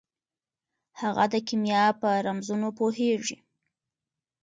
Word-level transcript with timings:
هغه 1.01 1.23
د 1.33 1.35
کیمیا 1.47 1.83
په 2.01 2.09
رمزونو 2.25 2.69
پوهیږي. 2.79 3.37